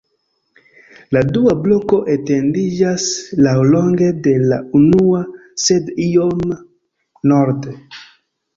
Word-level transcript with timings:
La 1.15 1.21
dua 1.35 1.53
bloko 1.65 1.99
etendiĝas 2.13 3.05
laŭlonge 3.49 4.09
de 4.29 4.35
la 4.47 4.59
unua, 4.81 5.23
sed 5.67 5.95
iom 6.09 6.57
norde. 7.35 7.79